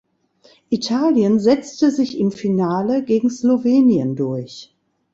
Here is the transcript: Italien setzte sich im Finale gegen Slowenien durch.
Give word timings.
Italien 0.71 1.39
setzte 1.39 1.91
sich 1.91 2.17
im 2.17 2.31
Finale 2.31 3.03
gegen 3.03 3.29
Slowenien 3.29 4.15
durch. 4.15 4.73